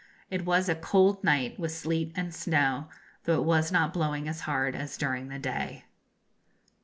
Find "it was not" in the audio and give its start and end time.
3.39-3.93